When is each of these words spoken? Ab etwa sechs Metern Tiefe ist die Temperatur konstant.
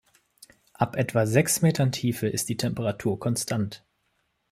Ab 0.73 0.95
etwa 0.95 1.27
sechs 1.27 1.61
Metern 1.61 1.91
Tiefe 1.91 2.25
ist 2.27 2.49
die 2.49 2.57
Temperatur 2.57 3.19
konstant. 3.19 3.85